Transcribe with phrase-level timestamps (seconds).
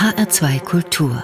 [0.00, 1.22] HR2 Kultur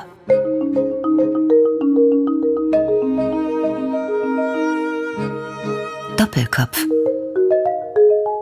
[6.18, 6.84] Doppelkopf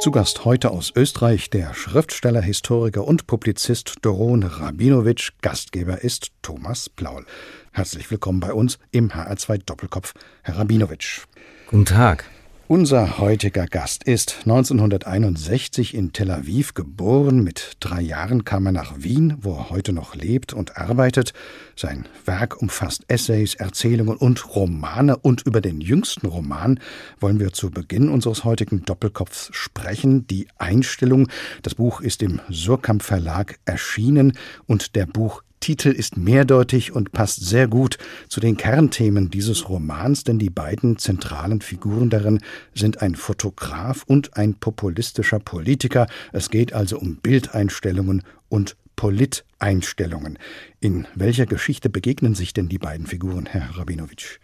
[0.01, 5.31] zu Gast heute aus Österreich der Schriftsteller, Historiker und Publizist Doron Rabinowitsch.
[5.41, 7.25] Gastgeber ist Thomas Plaul.
[7.71, 11.21] Herzlich willkommen bei uns im HR2 Doppelkopf, Herr Rabinowitsch.
[11.69, 12.29] Guten Tag.
[12.67, 17.45] Unser heutiger Gast ist 1961 in Tel Aviv geboren.
[17.45, 21.35] Mit drei Jahren kam er nach Wien, wo er heute noch lebt und arbeitet.
[21.77, 25.19] Sein Werk umfasst Essays, Erzählungen und Romane.
[25.19, 26.81] Und über den jüngsten Roman
[27.21, 30.27] wollen wir zu Beginn unseres heutigen Doppelkopfs sprechen.
[30.27, 31.29] Die Einstellung.
[31.61, 34.33] Das Buch ist im Surkamp Verlag erschienen
[34.67, 37.97] und der Buch Titel ist mehrdeutig und passt sehr gut
[38.29, 42.41] zu den Kernthemen dieses Romans, denn die beiden zentralen Figuren darin
[42.75, 46.07] sind ein Fotograf und ein populistischer Politiker.
[46.35, 50.39] Es geht also um Bildeinstellungen und Politeinstellungen.
[50.81, 54.41] In welcher Geschichte begegnen sich denn die beiden Figuren, Herr Rabinowitsch?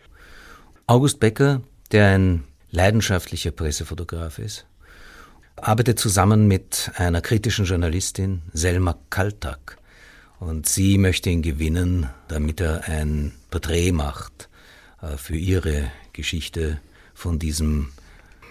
[0.86, 1.60] August Becker,
[1.92, 4.64] der ein leidenschaftlicher Pressefotograf ist,
[5.56, 9.76] arbeitet zusammen mit einer kritischen Journalistin, Selma Kaltak.
[10.40, 14.48] Und sie möchte ihn gewinnen, damit er ein Porträt macht
[15.02, 16.80] äh, für ihre Geschichte
[17.14, 17.90] von diesem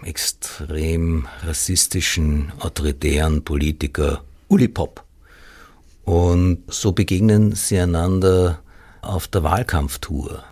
[0.04, 5.04] extrem rassistischen, autoritären Politiker Uli Pop.
[6.06, 8.62] Und so begegnen sie einander
[9.02, 10.44] auf der Wahlkampftour.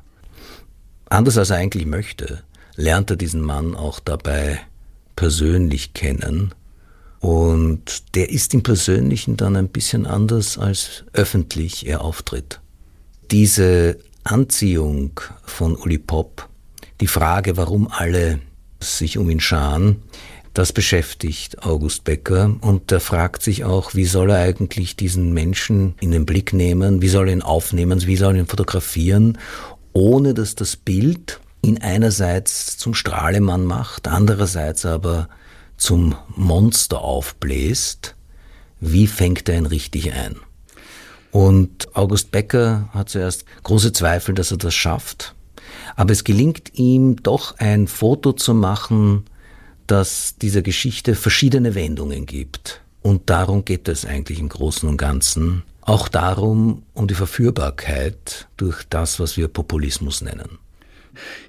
[1.08, 2.44] Anders als er eigentlich möchte,
[2.76, 4.60] lernt er diesen Mann auch dabei
[5.16, 6.54] persönlich kennen
[7.20, 12.60] und der ist im Persönlichen dann ein bisschen anders als öffentlich er auftritt.
[13.32, 16.48] Diese Anziehung von Uli Pop,
[17.02, 18.40] die Frage, warum alle
[18.80, 19.98] sich um ihn scharen,
[20.54, 25.94] das beschäftigt August Becker und er fragt sich auch, wie soll er eigentlich diesen Menschen
[26.00, 29.38] in den Blick nehmen, wie soll er ihn aufnehmen, wie soll er ihn fotografieren,
[29.94, 35.30] ohne dass das Bild ihn einerseits zum Strahlemann macht, andererseits aber
[35.78, 38.16] zum Monster aufbläst,
[38.80, 40.36] wie fängt er ihn richtig ein?
[41.32, 45.36] Und August Becker hat zuerst große Zweifel, dass er das schafft.
[45.96, 49.26] Aber es gelingt ihm doch ein Foto zu machen,
[49.88, 52.82] das dieser Geschichte verschiedene Wendungen gibt.
[53.02, 55.64] Und darum geht es eigentlich im Großen und Ganzen.
[55.82, 60.60] Auch darum, um die Verführbarkeit durch das, was wir Populismus nennen.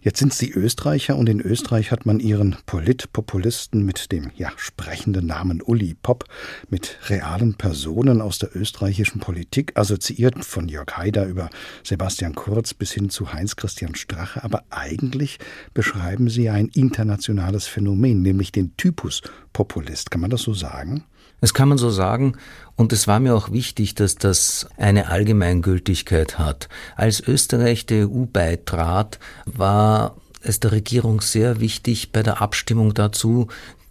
[0.03, 4.51] Jetzt sind es die Österreicher und in Österreich hat man ihren Politpopulisten mit dem ja
[4.57, 6.25] sprechenden Namen Uli Popp
[6.69, 11.51] mit realen Personen aus der österreichischen Politik assoziiert, von Jörg Haider über
[11.83, 15.39] Sebastian Kurz bis hin zu Heinz-Christian Strache, aber eigentlich
[15.75, 20.11] beschreiben sie ein internationales Phänomen, nämlich den Typus Populist.
[20.11, 21.05] Kann man das so sagen?
[21.41, 22.37] Das kann man so sagen.
[22.77, 26.69] Und es war mir auch wichtig, dass das eine Allgemeingültigkeit hat.
[26.97, 33.49] Als Österreich der EU beitrat, war es der Regierung sehr wichtig, bei der Abstimmung dazu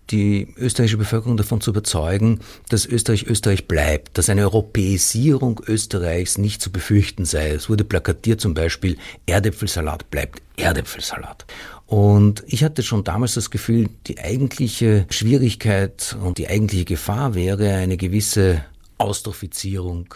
[0.09, 6.61] die österreichische Bevölkerung davon zu überzeugen, dass Österreich Österreich bleibt, dass eine Europäisierung Österreichs nicht
[6.61, 7.49] zu befürchten sei.
[7.49, 11.45] Es wurde plakatiert zum Beispiel, Erdäpfelsalat bleibt Erdäpfelsalat.
[11.87, 17.73] Und ich hatte schon damals das Gefühl, die eigentliche Schwierigkeit und die eigentliche Gefahr wäre
[17.75, 18.63] eine gewisse
[18.97, 20.13] Austrofizierung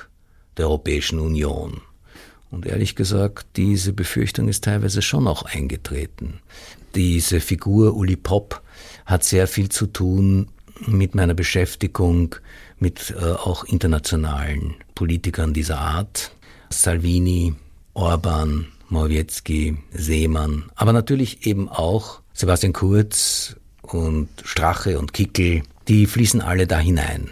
[0.58, 1.82] der Europäischen Union.
[2.52, 6.42] Und ehrlich gesagt, diese Befürchtung ist teilweise schon auch eingetreten.
[6.94, 8.62] Diese Figur Uli Popp
[9.06, 10.50] hat sehr viel zu tun
[10.88, 12.36] mit meiner Beschäftigung
[12.80, 16.32] mit äh, auch internationalen Politikern dieser Art.
[16.70, 17.54] Salvini,
[17.94, 26.42] Orban, Morawiecki, Seemann, aber natürlich eben auch Sebastian Kurz und Strache und Kickel, die fließen
[26.42, 27.30] alle da hinein.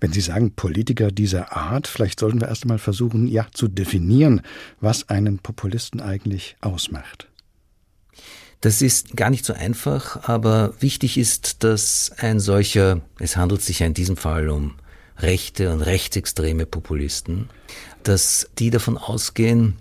[0.00, 4.42] Wenn Sie sagen Politiker dieser Art, vielleicht sollten wir erst einmal versuchen, ja, zu definieren,
[4.80, 7.28] was einen Populisten eigentlich ausmacht.
[8.60, 13.80] Das ist gar nicht so einfach, aber wichtig ist, dass ein solcher, es handelt sich
[13.80, 14.74] ja in diesem Fall um
[15.18, 17.48] rechte und rechtsextreme Populisten,
[18.02, 19.76] dass die davon ausgehen,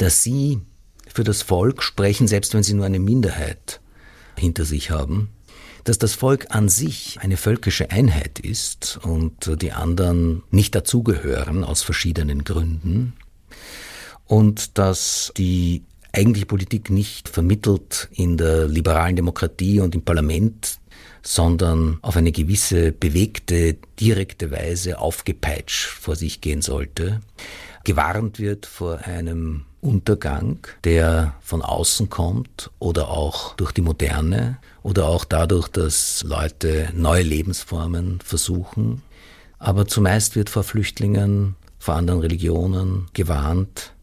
[0.00, 0.60] dass sie
[1.06, 3.80] für das Volk sprechen, selbst wenn sie nur eine Minderheit
[4.36, 5.28] hinter sich haben,
[5.84, 11.82] dass das Volk an sich eine völkische Einheit ist und die anderen nicht dazugehören aus
[11.82, 13.12] verschiedenen Gründen
[14.26, 15.82] und dass die
[16.12, 20.78] eigentliche Politik nicht vermittelt in der liberalen Demokratie und im Parlament,
[21.22, 27.20] sondern auf eine gewisse bewegte, direkte Weise aufgepeitscht vor sich gehen sollte,
[27.84, 35.06] gewarnt wird vor einem Untergang, der von außen kommt oder auch durch die Moderne oder
[35.06, 39.02] auch dadurch, dass Leute neue Lebensformen versuchen.
[39.58, 43.94] Aber zumeist wird vor Flüchtlingen vor anderen Religionen gewarnt.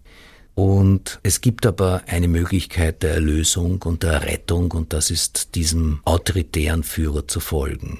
[0.55, 5.99] Und es gibt aber eine Möglichkeit der Erlösung und der Rettung und das ist diesem
[6.03, 7.99] autoritären Führer zu folgen.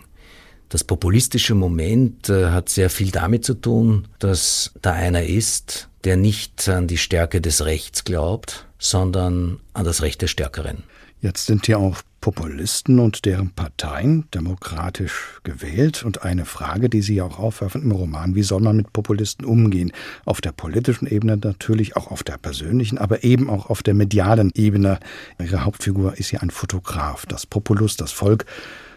[0.69, 6.17] Das populistische Moment äh, hat sehr viel damit zu tun, dass da einer ist, der
[6.17, 10.83] nicht an die Stärke des Rechts glaubt, sondern an das Recht des Stärkeren.
[11.21, 16.03] Jetzt sind ja auch Populisten und deren Parteien demokratisch gewählt.
[16.03, 19.45] Und eine Frage, die Sie ja auch aufwerfen im Roman, wie soll man mit Populisten
[19.45, 19.91] umgehen?
[20.25, 24.51] Auf der politischen Ebene natürlich, auch auf der persönlichen, aber eben auch auf der medialen
[24.55, 24.99] Ebene.
[25.39, 27.25] Ihre Hauptfigur ist ja ein Fotograf.
[27.25, 28.45] Das Populus, das Volk,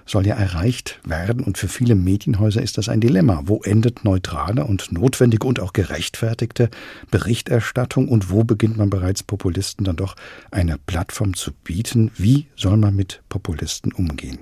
[0.06, 1.44] soll ja erreicht werden.
[1.44, 3.42] Und für viele Medienhäuser ist das ein Dilemma.
[3.44, 6.70] Wo endet neutrale und notwendige und auch gerechtfertigte
[7.10, 10.16] Berichterstattung und wo beginnt man bereits Populisten dann doch
[10.50, 12.10] eine Plattform zu bieten?
[12.16, 14.38] Wie soll man mit Populisten umgehen?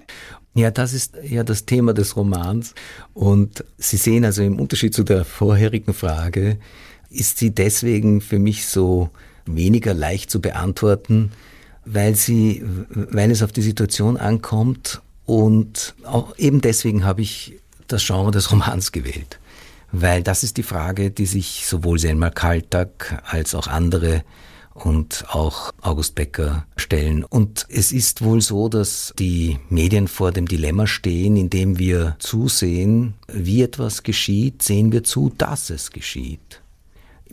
[0.55, 2.75] Ja, das ist ja das Thema des Romans.
[3.15, 6.59] Und Sie sehen also im Unterschied zu der vorherigen Frage,
[7.11, 9.11] ist sie deswegen für mich so
[9.47, 11.31] weniger leicht zu beantworten,
[11.85, 15.95] weil sie, weil es auf die Situation ankommt und
[16.39, 19.39] eben deswegen habe ich das Genre des Romans gewählt.
[19.93, 24.25] Weil das ist die Frage, die sich sowohl Selma Kaltak als auch andere
[24.73, 27.25] und auch August Becker stellen.
[27.25, 33.13] Und es ist wohl so, dass die Medien vor dem Dilemma stehen, indem wir zusehen,
[33.31, 36.63] wie etwas geschieht, sehen wir zu, dass es geschieht.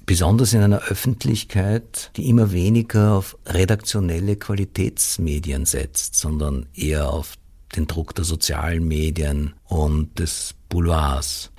[0.05, 7.37] Besonders in einer Öffentlichkeit, die immer weniger auf redaktionelle Qualitätsmedien setzt, sondern eher auf
[7.75, 11.51] den Druck der sozialen Medien und des Boulevards.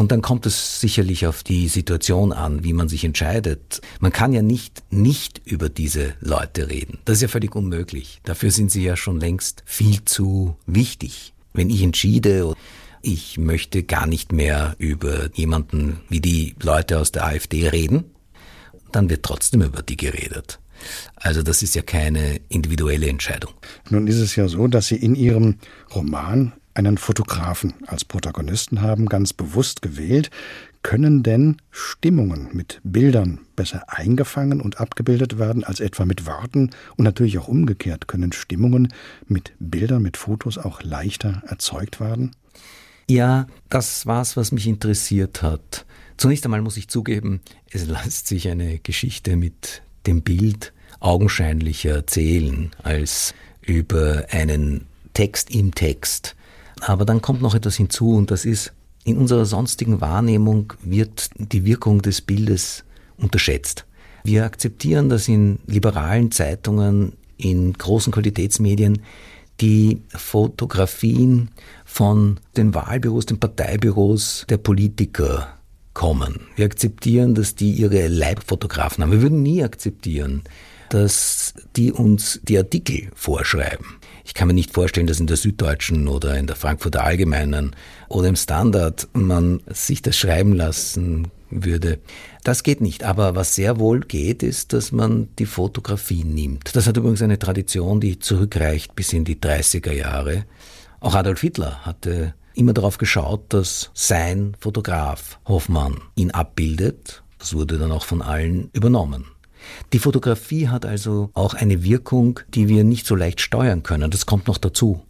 [0.00, 3.82] Und dann kommt es sicherlich auf die Situation an, wie man sich entscheidet.
[3.98, 6.98] Man kann ja nicht nicht über diese Leute reden.
[7.04, 8.20] Das ist ja völlig unmöglich.
[8.24, 11.34] Dafür sind sie ja schon längst viel zu wichtig.
[11.52, 12.54] Wenn ich entschiede,
[13.02, 18.04] ich möchte gar nicht mehr über jemanden wie die Leute aus der AfD reden,
[18.92, 20.60] dann wird trotzdem über die geredet.
[21.16, 23.52] Also das ist ja keine individuelle Entscheidung.
[23.88, 25.56] Nun ist es ja so, dass Sie in Ihrem
[25.94, 30.30] Roman einen Fotografen als Protagonisten haben, ganz bewusst gewählt.
[30.82, 36.70] Können denn Stimmungen mit Bildern besser eingefangen und abgebildet werden als etwa mit Worten?
[36.96, 38.88] Und natürlich auch umgekehrt können Stimmungen
[39.26, 42.34] mit Bildern, mit Fotos auch leichter erzeugt werden?
[43.10, 45.84] Ja, das war's, was mich interessiert hat.
[46.16, 47.40] Zunächst einmal muss ich zugeben,
[47.70, 55.74] es lässt sich eine Geschichte mit dem Bild augenscheinlicher erzählen als über einen Text im
[55.74, 56.36] Text.
[56.80, 58.72] Aber dann kommt noch etwas hinzu und das ist,
[59.04, 62.84] in unserer sonstigen Wahrnehmung wird die Wirkung des Bildes
[63.16, 63.86] unterschätzt.
[64.24, 69.00] Wir akzeptieren, dass in liberalen Zeitungen, in großen Qualitätsmedien
[69.60, 71.50] die Fotografien
[71.84, 75.59] von den Wahlbüros, den Parteibüros der Politiker
[76.00, 76.46] kommen.
[76.56, 79.12] Wir akzeptieren, dass die ihre Leibfotografen haben.
[79.12, 80.40] Wir würden nie akzeptieren,
[80.88, 83.84] dass die uns die Artikel vorschreiben.
[84.24, 87.76] Ich kann mir nicht vorstellen, dass in der Süddeutschen oder in der Frankfurter Allgemeinen
[88.08, 91.98] oder im Standard man sich das schreiben lassen würde.
[92.44, 93.04] Das geht nicht.
[93.04, 96.74] Aber was sehr wohl geht, ist, dass man die Fotografie nimmt.
[96.74, 100.46] Das hat übrigens eine Tradition, die zurückreicht bis in die 30er Jahre.
[100.98, 107.22] Auch Adolf Hitler hatte immer darauf geschaut, dass sein Fotograf Hoffmann ihn abbildet.
[107.38, 109.26] Das wurde dann auch von allen übernommen.
[109.92, 114.10] Die Fotografie hat also auch eine Wirkung, die wir nicht so leicht steuern können.
[114.10, 115.02] Das kommt noch dazu.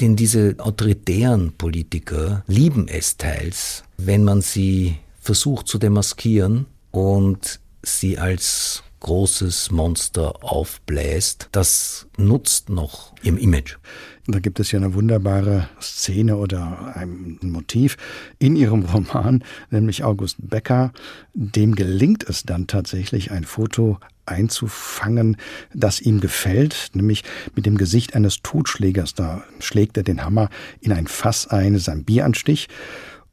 [0.00, 8.18] Denn diese autoritären Politiker lieben es teils, wenn man sie versucht zu demaskieren und sie
[8.18, 11.48] als großes Monster aufbläst.
[11.52, 13.76] Das nutzt noch ihrem Image.
[14.30, 17.96] Da gibt es ja eine wunderbare Szene oder ein Motiv
[18.38, 20.92] in ihrem Roman, nämlich August Becker.
[21.32, 25.38] Dem gelingt es dann tatsächlich, ein Foto einzufangen,
[25.72, 29.14] das ihm gefällt, nämlich mit dem Gesicht eines Totschlägers.
[29.14, 30.50] Da schlägt er den Hammer
[30.82, 32.68] in ein Fass ein, sein Bieranstich.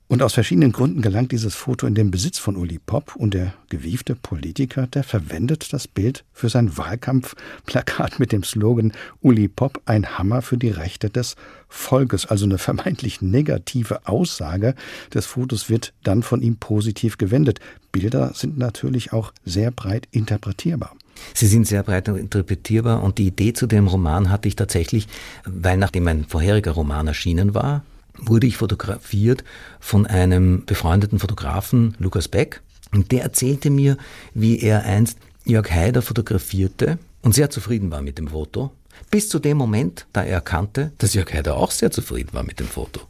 [0.08, 3.56] Und aus verschiedenen Gründen gelangt dieses Foto in den Besitz von Uli Popp und der
[3.70, 10.20] gewiefte Politiker, der verwendet das Bild für sein Wahlkampfplakat mit dem Slogan Uli Popp ein
[10.20, 11.36] Hammer für die Rechte des
[11.70, 12.28] Volkes.
[12.28, 14.76] Also eine vermeintlich negative Aussage
[15.12, 17.60] des Fotos wird dann von ihm positiv gewendet.
[17.92, 20.96] Bilder sind natürlich auch sehr breit interpretierbar.
[21.34, 25.08] Sie sind sehr breit interpretierbar und die Idee zu dem Roman hatte ich tatsächlich,
[25.46, 27.84] weil nachdem mein vorheriger Roman erschienen war,
[28.18, 29.44] wurde ich fotografiert
[29.80, 32.62] von einem befreundeten Fotografen, Lukas Beck.
[32.92, 33.98] Und der erzählte mir,
[34.34, 38.72] wie er einst Jörg Haider fotografierte und sehr zufrieden war mit dem Foto.
[39.12, 42.60] Bis zu dem Moment, da er erkannte, dass Jörg Haider auch sehr zufrieden war mit
[42.60, 43.02] dem Foto.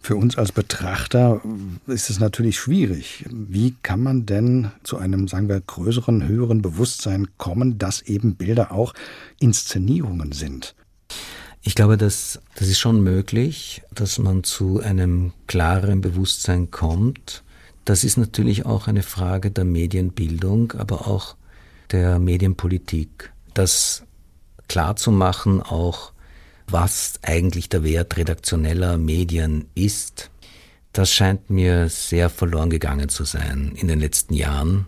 [0.00, 1.40] Für uns als Betrachter
[1.86, 3.24] ist es natürlich schwierig.
[3.28, 8.70] Wie kann man denn zu einem, sagen wir, größeren, höheren Bewusstsein kommen, dass eben Bilder
[8.70, 8.94] auch
[9.40, 10.76] Inszenierungen sind?
[11.66, 17.42] Ich glaube, dass das ist schon möglich, dass man zu einem klareren Bewusstsein kommt.
[17.84, 21.34] Das ist natürlich auch eine Frage der Medienbildung, aber auch
[21.90, 23.32] der Medienpolitik.
[23.52, 24.04] Das
[24.68, 26.12] klarzumachen, auch
[26.68, 30.30] was eigentlich der Wert redaktioneller Medien ist,
[30.92, 34.86] das scheint mir sehr verloren gegangen zu sein in den letzten Jahren.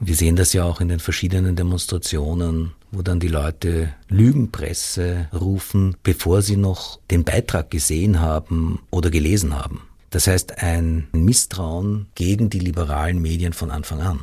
[0.00, 5.96] Wir sehen das ja auch in den verschiedenen Demonstrationen, wo dann die Leute Lügenpresse rufen,
[6.02, 9.82] bevor sie noch den Beitrag gesehen haben oder gelesen haben.
[10.08, 14.20] Das heißt ein Misstrauen gegen die liberalen Medien von Anfang an.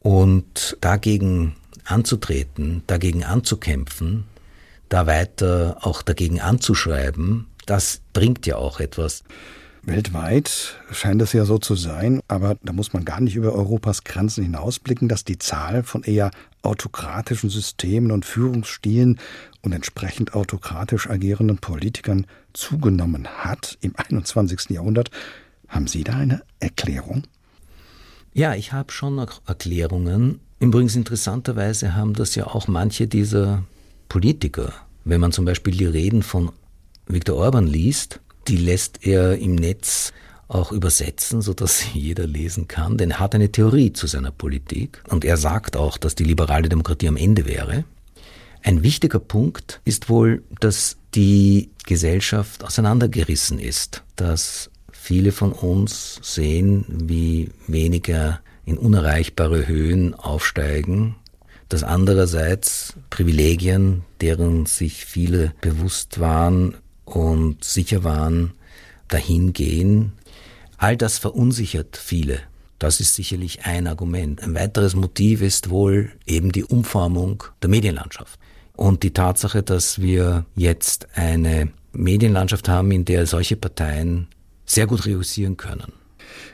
[0.00, 4.24] Und dagegen anzutreten, dagegen anzukämpfen,
[4.90, 9.24] da weiter auch dagegen anzuschreiben, das bringt ja auch etwas.
[9.82, 14.04] Weltweit scheint es ja so zu sein, aber da muss man gar nicht über Europas
[14.04, 16.30] Grenzen hinausblicken, dass die Zahl von eher
[16.62, 19.18] autokratischen Systemen und Führungsstilen
[19.62, 24.70] und entsprechend autokratisch agierenden Politikern zugenommen hat im 21.
[24.70, 25.10] Jahrhundert.
[25.68, 27.22] Haben Sie da eine Erklärung?
[28.34, 30.40] Ja, ich habe schon Erklärungen.
[30.58, 33.64] Übrigens interessanterweise haben das ja auch manche dieser
[34.08, 34.72] Politiker.
[35.04, 36.52] Wenn man zum Beispiel die Reden von
[37.06, 40.12] Viktor Orban liest, die lässt er im Netz
[40.48, 45.24] auch übersetzen, sodass jeder lesen kann, denn er hat eine Theorie zu seiner Politik und
[45.24, 47.84] er sagt auch, dass die liberale Demokratie am Ende wäre.
[48.62, 56.84] Ein wichtiger Punkt ist wohl, dass die Gesellschaft auseinandergerissen ist, dass viele von uns sehen,
[56.88, 61.14] wie weniger in unerreichbare Höhen aufsteigen
[61.70, 66.74] dass andererseits Privilegien, deren sich viele bewusst waren
[67.10, 68.52] und sicher waren,
[69.08, 70.12] dahin gehen.
[70.78, 72.40] All das verunsichert viele.
[72.78, 74.42] Das ist sicherlich ein Argument.
[74.42, 78.38] Ein weiteres Motiv ist wohl eben die Umformung der Medienlandschaft.
[78.74, 84.28] Und die Tatsache, dass wir jetzt eine Medienlandschaft haben, in der solche Parteien
[84.64, 85.92] sehr gut reüssieren können.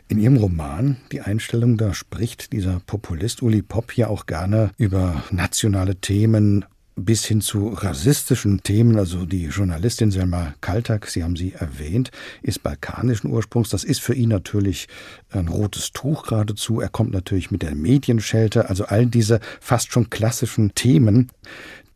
[0.09, 5.23] In Ihrem Roman Die Einstellung, da spricht dieser Populist Uli Popp ja auch gerne über
[5.31, 6.65] nationale Themen
[6.97, 8.99] bis hin zu rassistischen Themen.
[8.99, 12.11] Also die Journalistin Selma Kaltak, Sie haben sie erwähnt,
[12.43, 13.69] ist balkanischen Ursprungs.
[13.69, 14.89] Das ist für ihn natürlich
[15.31, 16.81] ein rotes Tuch geradezu.
[16.81, 21.31] Er kommt natürlich mit der Medienschelte, also all diese fast schon klassischen Themen.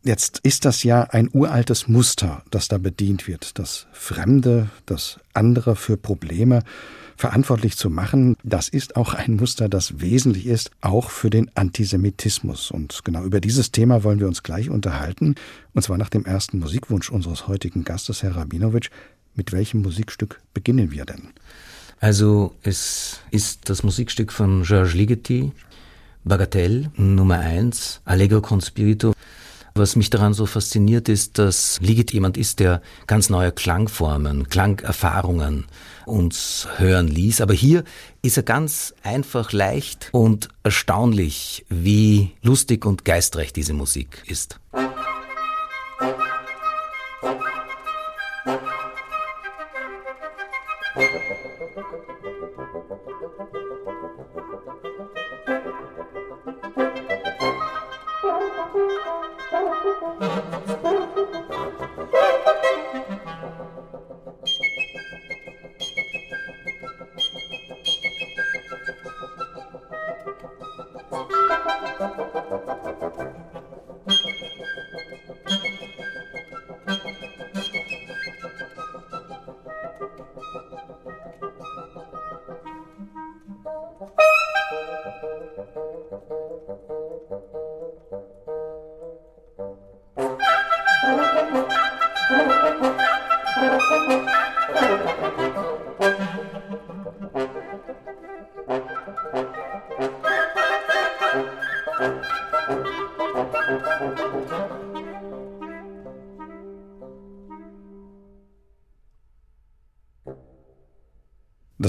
[0.03, 3.59] Jetzt ist das ja ein uraltes Muster, das da bedient wird.
[3.59, 6.63] Das Fremde, das andere für Probleme
[7.21, 12.71] verantwortlich zu machen, das ist auch ein Muster, das wesentlich ist, auch für den Antisemitismus.
[12.71, 15.35] Und genau über dieses Thema wollen wir uns gleich unterhalten,
[15.75, 18.89] und zwar nach dem ersten Musikwunsch unseres heutigen Gastes, Herr Rabinowitsch.
[19.35, 21.29] Mit welchem Musikstück beginnen wir denn?
[21.99, 25.51] Also es ist das Musikstück von Georges Ligeti,
[26.23, 29.13] Bagatelle Nummer 1, Allegro con Spirito.
[29.73, 35.65] Was mich daran so fasziniert ist, dass Liget jemand ist, der ganz neue Klangformen, Klangerfahrungen
[36.05, 37.41] uns hören ließ.
[37.41, 37.83] Aber hier
[38.21, 44.59] ist er ganz einfach, leicht und erstaunlich, wie lustig und geistreich diese Musik ist.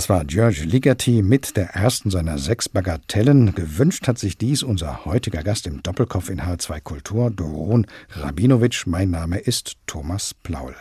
[0.02, 3.54] Das war George Ligeti mit der ersten seiner sechs Bagatellen.
[3.54, 8.88] Gewünscht hat sich dies unser heutiger Gast im Doppelkopf in H2 Kultur, Doron Rabinowitsch.
[8.88, 10.74] Mein Name ist Thomas Plaul.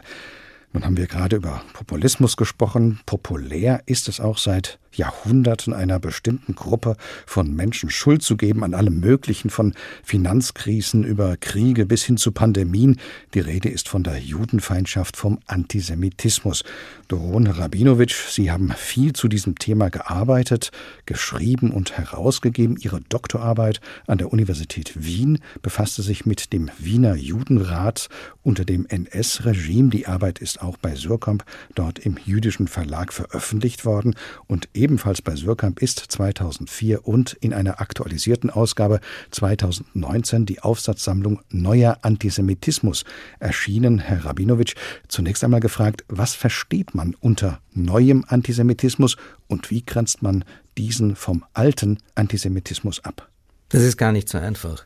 [0.73, 2.99] Nun haben wir gerade über Populismus gesprochen.
[3.05, 8.73] Populär ist es auch seit Jahrhunderten einer bestimmten Gruppe von Menschen Schuld zu geben an
[8.73, 12.99] allem Möglichen, von Finanzkrisen über Kriege bis hin zu Pandemien.
[13.33, 16.63] Die Rede ist von der Judenfeindschaft, vom Antisemitismus.
[17.07, 20.71] Doron Rabinowitsch, Sie haben viel zu diesem Thema gearbeitet,
[21.05, 22.77] geschrieben und herausgegeben.
[22.79, 28.09] Ihre Doktorarbeit an der Universität Wien befasste sich mit dem Wiener Judenrat
[28.43, 29.89] unter dem NS-Regime.
[29.89, 31.43] Die Arbeit ist auch bei Surkamp
[31.75, 34.15] dort im jüdischen Verlag veröffentlicht worden
[34.47, 41.99] und ebenfalls bei Surkamp ist 2004 und in einer aktualisierten Ausgabe 2019 die Aufsatzsammlung Neuer
[42.01, 43.05] Antisemitismus
[43.39, 43.99] erschienen.
[43.99, 44.75] Herr Rabinowitsch,
[45.07, 50.43] zunächst einmal gefragt, was versteht man unter neuem Antisemitismus und wie grenzt man
[50.79, 53.29] diesen vom alten Antisemitismus ab?
[53.69, 54.85] Das ist gar nicht so einfach.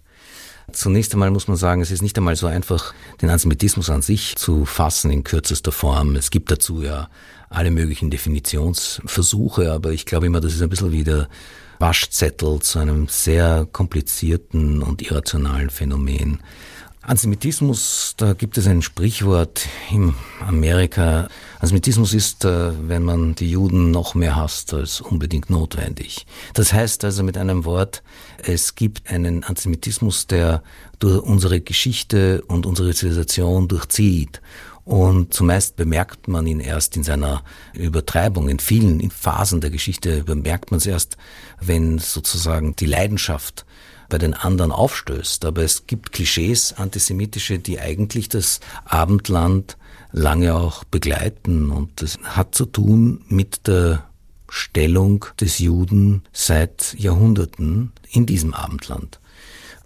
[0.71, 4.35] Zunächst einmal muss man sagen, es ist nicht einmal so einfach, den Antisemitismus an sich
[4.35, 6.15] zu fassen in kürzester Form.
[6.15, 7.09] Es gibt dazu ja
[7.49, 11.29] alle möglichen Definitionsversuche, aber ich glaube immer, das ist ein bisschen wie der
[11.79, 16.39] Waschzettel zu einem sehr komplizierten und irrationalen Phänomen.
[17.07, 21.27] Antisemitismus, da gibt es ein Sprichwort in Amerika.
[21.59, 26.25] Antisemitismus ist, äh, wenn man die Juden noch mehr hasst als unbedingt notwendig.
[26.55, 28.01] Das heißt also mit einem Wort,
[28.41, 30.63] es gibt einen Antisemitismus, der
[30.97, 34.41] durch unsere Geschichte und unsere Zivilisation durchzieht.
[34.83, 37.43] Und zumeist bemerkt man ihn erst in seiner
[37.73, 38.49] Übertreibung.
[38.49, 41.17] In vielen Phasen der Geschichte bemerkt man es erst,
[41.59, 43.65] wenn sozusagen die Leidenschaft
[44.09, 45.45] bei den anderen aufstößt.
[45.45, 49.77] Aber es gibt Klischees, antisemitische, die eigentlich das Abendland
[50.11, 51.71] lange auch begleiten.
[51.71, 54.03] Und das hat zu tun mit der
[54.49, 59.19] Stellung des Juden seit Jahrhunderten in diesem Abendland.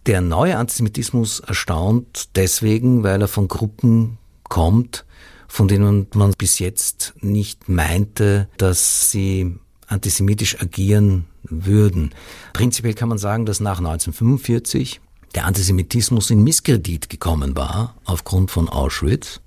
[0.05, 5.05] Der neue Antisemitismus erstaunt deswegen, weil er von Gruppen kommt,
[5.47, 9.55] von denen man bis jetzt nicht meinte, dass sie
[9.88, 12.12] antisemitisch agieren würden.
[12.53, 15.01] Prinzipiell kann man sagen, dass nach 1945
[15.36, 19.41] der Antisemitismus in Misskredit gekommen war aufgrund von Auschwitz.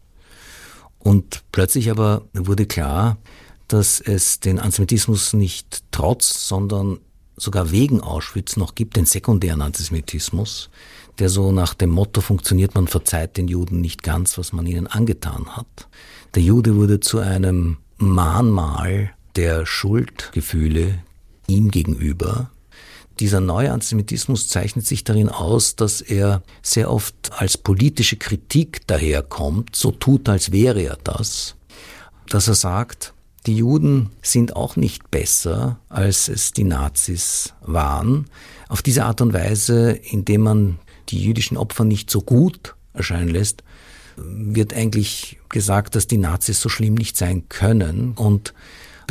[0.98, 3.18] Und plötzlich aber wurde klar,
[3.66, 6.98] dass es den Antisemitismus nicht trotz, sondern
[7.36, 10.70] sogar wegen Auschwitz noch gibt, den sekundären Antisemitismus,
[11.18, 14.86] der so nach dem Motto funktioniert, man verzeiht den Juden nicht ganz, was man ihnen
[14.86, 15.88] angetan hat.
[16.34, 20.98] Der Jude wurde zu einem Mahnmal der Schuldgefühle
[21.46, 22.50] ihm gegenüber.
[23.20, 29.76] Dieser neue Antisemitismus zeichnet sich darin aus, dass er sehr oft als politische Kritik daherkommt,
[29.76, 31.56] so tut, als wäre er das,
[32.28, 33.12] dass er sagt,
[33.46, 38.26] die Juden sind auch nicht besser, als es die Nazis waren.
[38.68, 40.78] Auf diese Art und Weise, indem man
[41.08, 43.64] die jüdischen Opfer nicht so gut erscheinen lässt,
[44.16, 48.54] wird eigentlich gesagt, dass die Nazis so schlimm nicht sein können und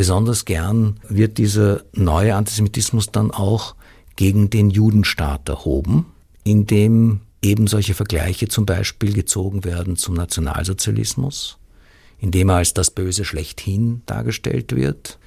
[0.01, 3.75] Besonders gern wird dieser neue Antisemitismus dann auch
[4.15, 6.07] gegen den Judenstaat erhoben,
[6.43, 11.59] indem eben solche Vergleiche zum Beispiel gezogen werden zum Nationalsozialismus,
[12.17, 15.19] indem er als das Böse schlechthin dargestellt wird,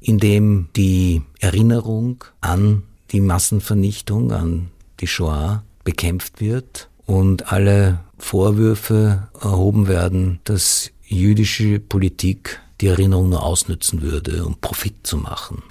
[0.00, 4.68] indem die Erinnerung an die Massenvernichtung, an
[5.00, 13.42] die Shoah bekämpft wird und alle Vorwürfe erhoben werden, dass jüdische Politik die Erinnerung nur
[13.42, 15.62] ausnützen würde, um Profit zu machen.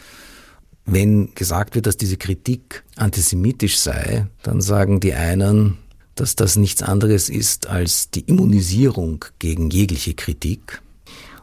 [0.85, 5.77] Wenn gesagt wird, dass diese Kritik antisemitisch sei, dann sagen die einen,
[6.15, 10.81] dass das nichts anderes ist als die Immunisierung gegen jegliche Kritik.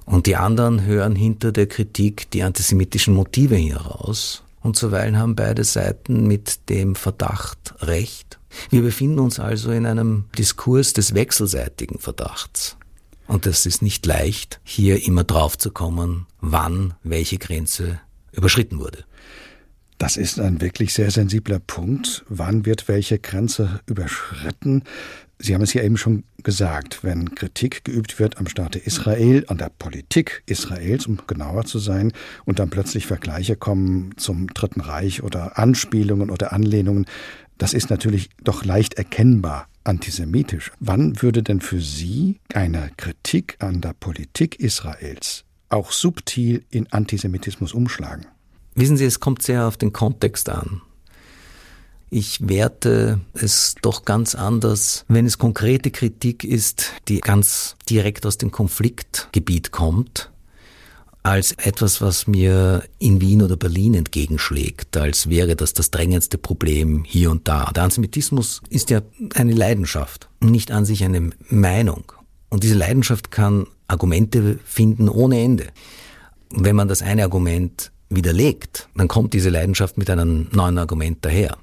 [0.07, 4.43] Und die anderen hören hinter der Kritik die antisemitischen Motive heraus.
[4.63, 8.39] Und zuweilen haben beide Seiten mit dem Verdacht recht.
[8.71, 12.77] Wir befinden uns also in einem Diskurs des wechselseitigen Verdachts.
[13.27, 18.01] Und es ist nicht leicht, hier immer drauf zu kommen, wann welche Grenze
[18.33, 19.05] überschritten wurde.
[19.99, 22.25] Das ist ein wirklich sehr sensibler Punkt.
[22.29, 24.83] Wann wird welche Grenze überschritten?
[25.39, 29.59] Sie haben es ja eben schon gesagt, wenn Kritik geübt wird am Staate Israel, an
[29.59, 32.13] der Politik Israels, um genauer zu sein,
[32.45, 37.07] und dann plötzlich Vergleiche kommen zum Dritten Reich oder Anspielungen oder Anlehnungen,
[37.57, 40.73] das ist natürlich doch leicht erkennbar antisemitisch.
[40.81, 47.73] Wann würde denn für Sie eine Kritik an der Politik Israels auch subtil in Antisemitismus
[47.73, 48.27] umschlagen?
[48.75, 50.83] Wissen Sie, es kommt sehr auf den Kontext an.
[52.11, 58.39] Ich werte es doch ganz anders, wenn es konkrete Kritik ist, die ganz direkt aus
[58.39, 60.31] dem Konfliktgebiet kommt,
[61.25, 67.03] als etwas, was mir in Wien oder Berlin entgegenschlägt, als wäre das das drängendste Problem
[67.03, 67.73] hier und da.
[67.75, 69.01] Der Antisemitismus ist ja
[69.35, 72.13] eine Leidenschaft, nicht an sich eine Meinung.
[72.51, 75.69] Und diese Leidenschaft kann Argumente finden ohne Ende.
[76.51, 81.57] Wenn man das eine Argument widerlegt, dann kommt diese Leidenschaft mit einem neuen Argument daher.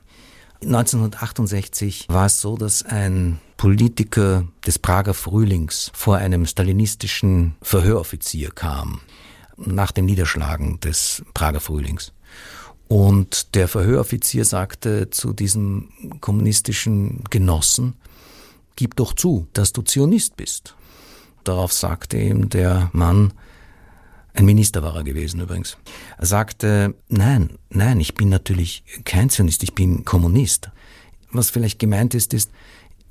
[0.64, 9.02] 1968 war es so, dass ein Politiker des Prager Frühlings vor einem stalinistischen Verhöroffizier kam,
[9.66, 12.14] nach dem Niederschlagen des Prager Frühlings.
[12.88, 17.94] Und der Verhöroffizier sagte zu diesem kommunistischen Genossen,
[18.76, 20.76] gib doch zu, dass du Zionist bist.
[21.44, 23.34] Darauf sagte ihm der Mann,
[24.34, 25.78] ein Minister war er gewesen übrigens.
[26.18, 30.70] Er sagte, nein, nein, ich bin natürlich kein Zionist, ich bin Kommunist.
[31.32, 32.52] Was vielleicht gemeint ist, ist,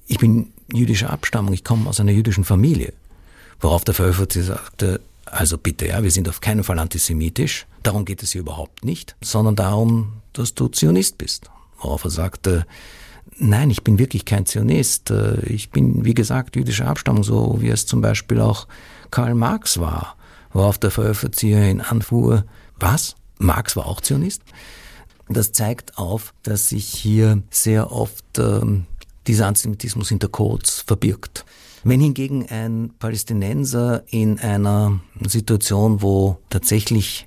[0.07, 2.93] ich bin jüdischer Abstammung, ich komme aus einer jüdischen Familie.
[3.61, 8.23] Worauf der Veröffentlicher sagte, also bitte, ja, wir sind auf keinen Fall antisemitisch, darum geht
[8.23, 11.51] es hier überhaupt nicht, sondern darum, dass du Zionist bist.
[11.79, 12.67] Worauf er sagte,
[13.39, 15.13] nein, ich bin wirklich kein Zionist,
[15.47, 18.69] ich bin, wie gesagt, jüdischer Abstammung, so wie es zum Beispiel auch
[19.11, 20.17] Karl Marx war
[20.53, 22.45] worauf der Veröffentlicher ihn anfuhr,
[22.79, 23.15] was?
[23.39, 24.43] Marx war auch Zionist?
[25.29, 28.87] Das zeigt auf, dass sich hier sehr oft ähm,
[29.27, 31.45] dieser Antisemitismus hinter Codes verbirgt.
[31.83, 37.27] Wenn hingegen ein Palästinenser in einer Situation, wo tatsächlich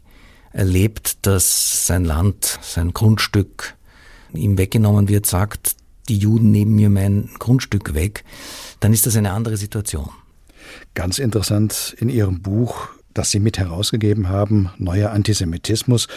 [0.51, 3.75] erlebt, dass sein Land, sein Grundstück
[4.33, 5.75] ihm weggenommen wird, sagt,
[6.07, 8.23] die Juden nehmen mir mein Grundstück weg,
[8.79, 10.09] dann ist das eine andere Situation.
[10.93, 16.07] Ganz interessant in Ihrem Buch das Sie mit herausgegeben haben, neuer Antisemitismus,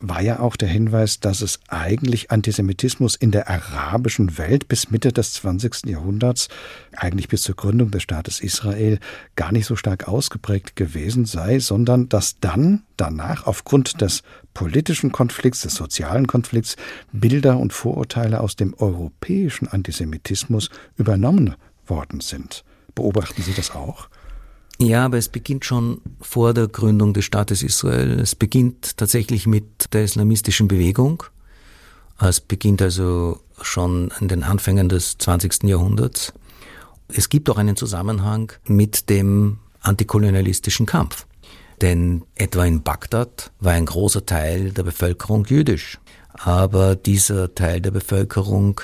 [0.00, 5.12] war ja auch der Hinweis, dass es eigentlich Antisemitismus in der arabischen Welt bis Mitte
[5.12, 5.86] des 20.
[5.86, 6.48] Jahrhunderts,
[6.96, 8.98] eigentlich bis zur Gründung des Staates Israel,
[9.36, 14.22] gar nicht so stark ausgeprägt gewesen sei, sondern dass dann danach aufgrund des
[14.54, 16.76] politischen Konflikts, des sozialen Konflikts,
[17.12, 21.54] Bilder und Vorurteile aus dem europäischen Antisemitismus übernommen
[21.86, 22.64] worden sind.
[22.94, 24.08] Beobachten Sie das auch?
[24.82, 28.18] Ja, aber es beginnt schon vor der Gründung des Staates Israel.
[28.18, 31.22] Es beginnt tatsächlich mit der islamistischen Bewegung.
[32.18, 35.64] Es beginnt also schon in den Anfängen des 20.
[35.64, 36.32] Jahrhunderts.
[37.08, 41.26] Es gibt auch einen Zusammenhang mit dem antikolonialistischen Kampf.
[41.82, 45.98] Denn etwa in Bagdad war ein großer Teil der Bevölkerung jüdisch.
[46.32, 48.80] Aber dieser Teil der Bevölkerung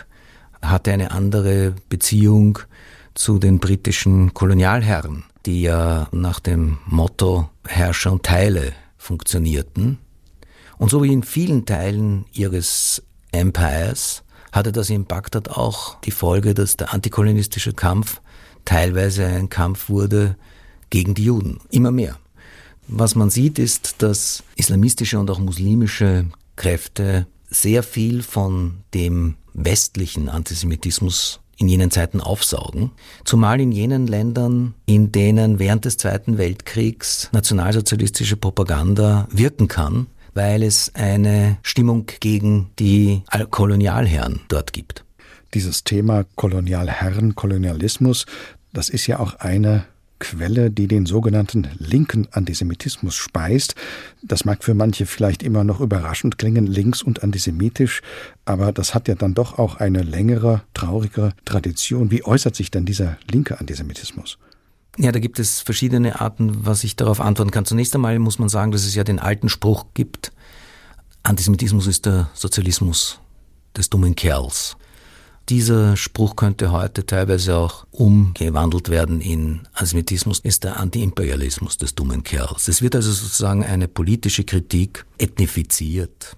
[0.61, 2.59] hatte eine andere Beziehung
[3.14, 9.98] zu den britischen Kolonialherren die ja nach dem Motto Herrscher und Teile funktionierten.
[10.78, 16.54] Und so wie in vielen Teilen ihres Empires hatte das in Bagdad auch die Folge,
[16.54, 18.20] dass der antikolonialistische Kampf
[18.64, 20.37] teilweise ein Kampf wurde
[20.90, 21.61] gegen die Juden.
[21.70, 22.18] Immer mehr.
[22.88, 30.28] Was man sieht, ist, dass islamistische und auch muslimische Kräfte sehr viel von dem westlichen
[30.28, 32.90] Antisemitismus in jenen Zeiten aufsaugen,
[33.24, 40.62] zumal in jenen Ländern, in denen während des Zweiten Weltkriegs nationalsozialistische Propaganda wirken kann, weil
[40.62, 45.04] es eine Stimmung gegen die Kolonialherren dort gibt.
[45.54, 48.26] Dieses Thema Kolonialherren, Kolonialismus,
[48.72, 49.86] das ist ja auch eine
[50.18, 53.74] Quelle, die den sogenannten linken Antisemitismus speist.
[54.22, 58.00] Das mag für manche vielleicht immer noch überraschend klingen, links und antisemitisch,
[58.44, 62.11] aber das hat ja dann doch auch eine längere, traurigere Tradition.
[62.11, 64.38] Wie äußert sich denn dieser linke Antisemitismus?
[64.98, 67.66] Ja, da gibt es verschiedene Arten, was ich darauf antworten kann.
[67.66, 70.33] Zunächst einmal muss man sagen, dass es ja den alten Spruch gibt,
[71.26, 73.18] Antisemitismus ist der Sozialismus
[73.76, 74.76] des dummen Kerls.
[75.48, 82.24] Dieser Spruch könnte heute teilweise auch umgewandelt werden in Antisemitismus ist der Antiimperialismus des dummen
[82.24, 82.66] Kerls.
[82.66, 86.37] Es wird also sozusagen eine politische Kritik ethnifiziert.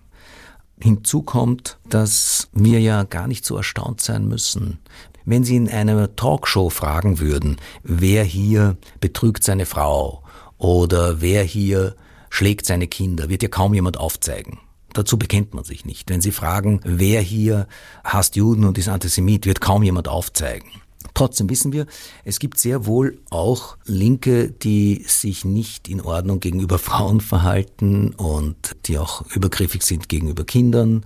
[0.78, 4.78] Hinzu kommt, dass wir ja gar nicht so erstaunt sein müssen.
[5.24, 10.22] Wenn Sie in einer Talkshow fragen würden, wer hier betrügt seine Frau
[10.58, 11.96] oder wer hier
[12.28, 14.58] schlägt seine Kinder, wird ja kaum jemand aufzeigen.
[14.92, 16.08] Dazu bekennt man sich nicht.
[16.10, 17.68] Wenn Sie fragen, wer hier
[18.04, 20.68] hasst Juden und ist Antisemit, wird kaum jemand aufzeigen.
[21.14, 21.86] Trotzdem wissen wir,
[22.24, 28.76] es gibt sehr wohl auch Linke, die sich nicht in Ordnung gegenüber Frauen verhalten und
[28.86, 31.04] die auch übergriffig sind gegenüber Kindern.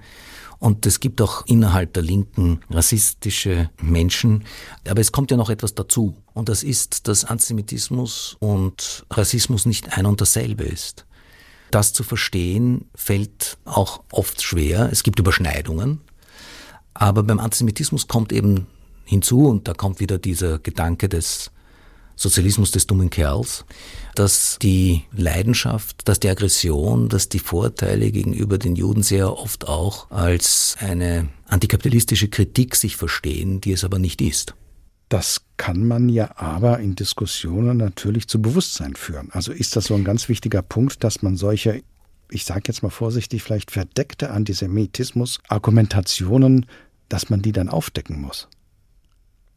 [0.58, 4.44] Und es gibt auch innerhalb der Linken rassistische Menschen.
[4.88, 6.14] Aber es kommt ja noch etwas dazu.
[6.34, 11.04] Und das ist, dass Antisemitismus und Rassismus nicht ein und dasselbe ist.
[11.72, 14.90] Das zu verstehen fällt auch oft schwer.
[14.92, 16.02] Es gibt Überschneidungen.
[16.92, 18.66] Aber beim Antisemitismus kommt eben
[19.06, 21.50] hinzu, und da kommt wieder dieser Gedanke des
[22.14, 23.64] Sozialismus des dummen Kerls,
[24.14, 30.10] dass die Leidenschaft, dass die Aggression, dass die Vorteile gegenüber den Juden sehr oft auch
[30.10, 34.54] als eine antikapitalistische Kritik sich verstehen, die es aber nicht ist.
[35.12, 39.28] Das kann man ja aber in Diskussionen natürlich zu Bewusstsein führen.
[39.32, 41.82] Also ist das so ein ganz wichtiger Punkt, dass man solche
[42.32, 46.66] ich sage jetzt mal vorsichtig, vielleicht verdeckte Antisemitismus, Argumentationen,
[47.08, 48.48] dass man die dann aufdecken muss.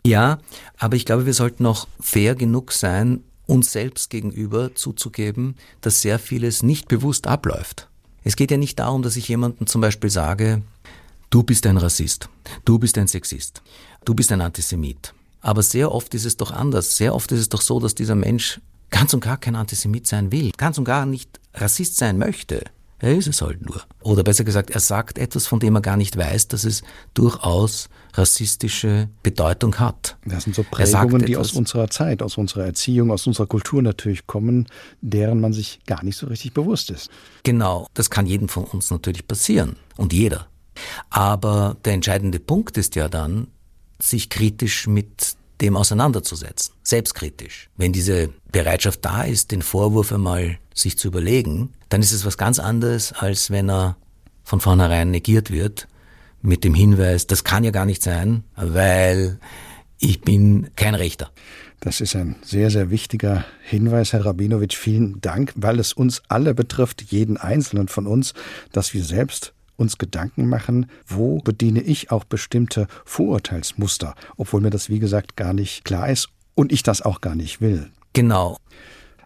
[0.05, 0.39] Ja,
[0.77, 6.19] aber ich glaube, wir sollten auch fair genug sein, uns selbst gegenüber zuzugeben, dass sehr
[6.19, 7.87] vieles nicht bewusst abläuft.
[8.23, 10.61] Es geht ja nicht darum, dass ich jemandem zum Beispiel sage,
[11.29, 12.29] du bist ein Rassist,
[12.65, 13.61] du bist ein Sexist,
[14.03, 15.13] du bist ein Antisemit.
[15.45, 16.97] Aber sehr oft ist es doch anders.
[16.97, 20.31] Sehr oft ist es doch so, dass dieser Mensch ganz und gar kein Antisemit sein
[20.31, 22.63] will, ganz und gar nicht Rassist sein möchte.
[22.97, 23.79] Er ist es halt nur.
[24.01, 26.81] Oder besser gesagt, er sagt etwas, von dem er gar nicht weiß, dass es
[27.13, 30.17] durchaus rassistische Bedeutung hat.
[30.25, 34.25] Das sind so Prägungen, die aus unserer Zeit, aus unserer Erziehung, aus unserer Kultur natürlich
[34.25, 34.65] kommen,
[35.01, 37.11] deren man sich gar nicht so richtig bewusst ist.
[37.43, 40.47] Genau, das kann jedem von uns natürlich passieren und jeder.
[41.11, 43.47] Aber der entscheidende Punkt ist ja dann,
[43.99, 47.69] sich kritisch mit dem auseinanderzusetzen, selbstkritisch.
[47.77, 52.37] Wenn diese Bereitschaft da ist, den Vorwurf einmal sich zu überlegen, dann ist es was
[52.37, 53.95] ganz anderes, als wenn er
[54.43, 55.87] von vornherein negiert wird
[56.41, 59.39] mit dem Hinweis, das kann ja gar nicht sein, weil
[59.97, 61.31] ich bin kein Rechter.
[61.79, 64.75] Das ist ein sehr, sehr wichtiger Hinweis, Herr Rabinowitsch.
[64.75, 68.33] Vielen Dank, weil es uns alle betrifft, jeden Einzelnen von uns,
[68.71, 74.89] dass wir selbst uns Gedanken machen, wo bediene ich auch bestimmte Vorurteilsmuster, obwohl mir das,
[74.89, 77.89] wie gesagt, gar nicht klar ist und ich das auch gar nicht will.
[78.13, 78.57] Genau.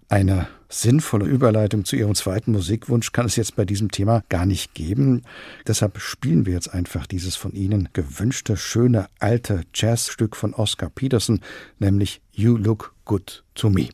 [0.07, 4.73] Eine sinnvolle Überleitung zu Ihrem zweiten Musikwunsch kann es jetzt bei diesem Thema gar nicht
[4.73, 5.23] geben.
[5.67, 11.41] Deshalb spielen wir jetzt einfach dieses von Ihnen gewünschte, schöne, alte Jazzstück von Oscar Peterson,
[11.79, 13.89] nämlich You Look Good to Me.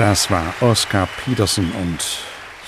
[0.00, 1.98] Das war Oscar Peterson und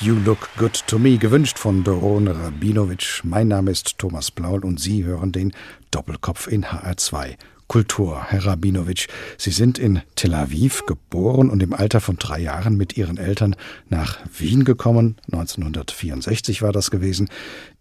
[0.03, 3.25] You Look Good to Me, gewünscht von Doron Rabinowitsch.
[3.25, 5.55] Mein Name ist Thomas Blaul und Sie hören den
[5.91, 7.37] Doppelkopf in HR2.
[7.69, 9.09] Kultur, Herr Rabinowitsch.
[9.39, 13.57] Sie sind in Tel Aviv geboren und im Alter von drei Jahren mit Ihren Eltern
[13.89, 15.17] nach Wien gekommen.
[15.33, 17.31] 1964 war das gewesen.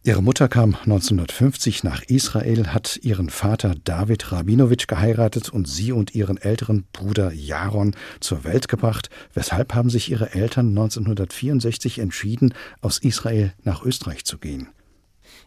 [0.04, 6.16] Ihre Mutter kam 1950 nach Israel, hat ihren Vater David Rabinowitsch geheiratet und sie und
[6.16, 9.12] ihren älteren Bruder Jaron zur Welt gebracht.
[9.36, 14.70] Weshalb haben sich Ihre Eltern 1964 entschieden, aus Israel nach Österreich zu gehen?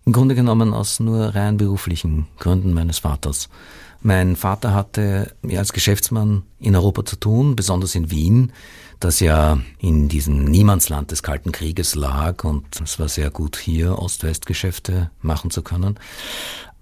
[0.06, 3.48] Im Grunde genommen aus nur rein beruflichen Gründen meines Vaters.
[4.02, 8.52] Mein Vater hatte als Geschäftsmann in Europa zu tun, besonders in Wien,
[9.04, 13.98] das ja in diesem Niemandsland des Kalten Krieges lag und es war sehr gut hier
[13.98, 15.98] Ost-West-Geschäfte machen zu können.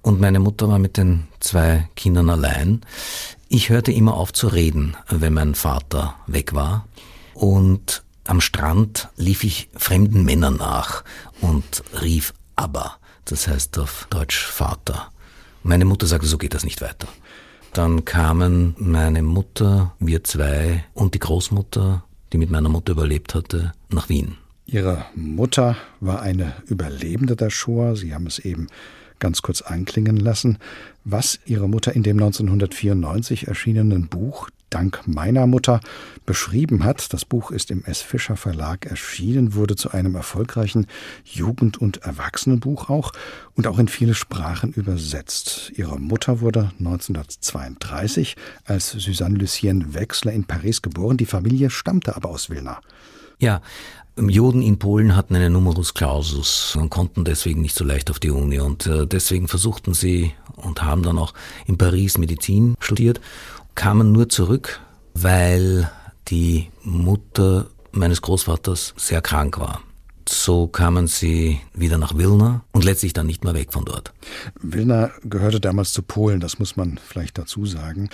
[0.03, 2.83] Und meine Mutter war mit den zwei Kindern allein.
[3.49, 6.87] Ich hörte immer auf zu reden, wenn mein Vater weg war.
[7.35, 11.03] Und am Strand lief ich fremden Männern nach
[11.41, 15.11] und rief aber, das heißt auf Deutsch Vater.
[15.65, 17.09] Meine Mutter sagte, so geht das nicht weiter.
[17.73, 23.73] Dann kamen meine Mutter, wir zwei und die Großmutter, die mit meiner Mutter überlebt hatte,
[23.91, 24.37] nach Wien.
[24.67, 27.97] Ihre Mutter war eine Überlebende der Shoah.
[27.97, 28.69] Sie haben es eben
[29.19, 30.59] ganz kurz anklingen lassen,
[31.05, 35.81] was Ihre Mutter in dem 1994 erschienenen Buch Dank meiner Mutter
[36.27, 37.13] beschrieben hat.
[37.13, 38.01] Das Buch ist im S.
[38.01, 40.87] Fischer Verlag erschienen, wurde zu einem erfolgreichen
[41.25, 43.13] Jugend- und Erwachsenenbuch auch
[43.55, 45.73] und auch in viele Sprachen übersetzt.
[45.77, 51.17] Ihre Mutter wurde 1932 als Suzanne Lucienne Wechsler in Paris geboren.
[51.17, 52.81] Die Familie stammte aber aus Wilna.
[53.39, 53.61] Ja,
[54.19, 58.31] Juden in Polen hatten eine Numerus Clausus und konnten deswegen nicht so leicht auf die
[58.31, 61.33] Uni und äh, deswegen versuchten sie und haben dann auch
[61.67, 63.21] in Paris Medizin studiert,
[63.75, 64.81] kamen nur zurück,
[65.15, 65.91] weil
[66.29, 69.83] die Mutter meines Großvaters sehr krank war.
[70.29, 74.13] So kamen sie wieder nach Wilna und letztlich dann nicht mehr weg von dort.
[74.61, 78.09] Wilna gehörte damals zu Polen, das muss man vielleicht dazu sagen.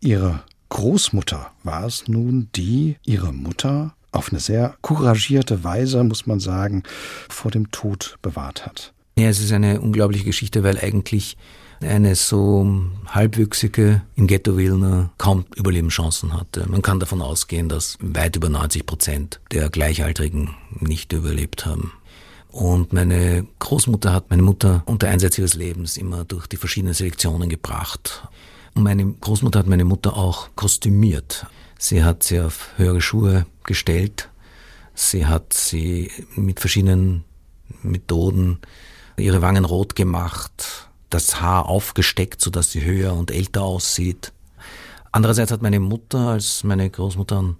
[0.00, 6.38] Ihre Großmutter war es nun, die ihre Mutter auf eine sehr couragierte Weise, muss man
[6.38, 6.82] sagen,
[7.28, 8.92] vor dem Tod bewahrt hat.
[9.18, 11.36] Ja, es ist eine unglaubliche Geschichte, weil eigentlich
[11.80, 16.68] eine so halbwüchsige im Ghetto Wilna kaum Überlebenschancen hatte.
[16.68, 21.92] Man kann davon ausgehen, dass weit über 90 Prozent der Gleichaltrigen nicht überlebt haben.
[22.50, 27.48] Und meine Großmutter hat meine Mutter unter Einsatz ihres Lebens immer durch die verschiedenen Selektionen
[27.48, 28.28] gebracht.
[28.74, 31.46] Und meine Großmutter hat meine Mutter auch kostümiert.
[31.78, 34.30] Sie hat sie auf höhere Schuhe gestellt.
[34.94, 37.24] Sie hat sie mit verschiedenen
[37.82, 38.58] Methoden
[39.16, 44.32] ihre Wangen rot gemacht, das Haar aufgesteckt, sodass sie höher und älter aussieht.
[45.12, 47.54] Andererseits hat meine Mutter, als meine Großmutter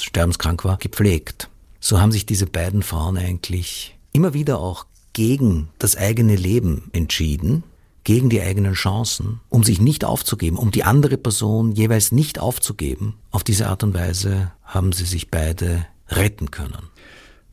[0.00, 1.50] sterbenskrank war, gepflegt.
[1.80, 7.62] So haben sich diese beiden Frauen eigentlich immer wieder auch gegen das eigene Leben entschieden
[8.04, 13.16] gegen die eigenen Chancen, um sich nicht aufzugeben, um die andere Person jeweils nicht aufzugeben.
[13.30, 16.88] Auf diese Art und Weise haben sie sich beide retten können.